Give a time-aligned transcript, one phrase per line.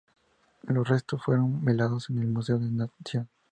[0.67, 3.29] Sus restos fueron velados en el Museo de la Nación.